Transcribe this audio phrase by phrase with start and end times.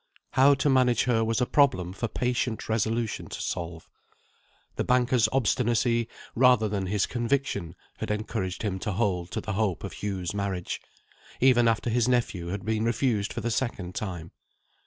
[0.31, 3.87] How to manage her was a problem for patient resolution to solve.
[4.75, 9.83] The banker's obstinacy, rather than his conviction, had encouraged him to hold to the hope
[9.83, 10.81] of Hugh's marriage,
[11.39, 14.31] even after his nephew had been refused for the second time.